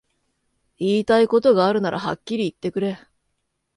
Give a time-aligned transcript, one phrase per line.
[0.79, 2.97] 言いたいことがあるならはっきり言ってくれ